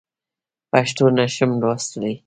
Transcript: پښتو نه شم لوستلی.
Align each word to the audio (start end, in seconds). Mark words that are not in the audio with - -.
پښتو 0.71 1.05
نه 1.17 1.25
شم 1.35 1.51
لوستلی. 1.61 2.13